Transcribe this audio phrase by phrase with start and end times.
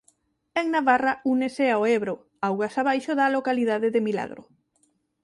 [0.59, 2.13] En Navarra únese ao Ebro
[2.47, 4.43] augas abaixo da localidade de Milagro.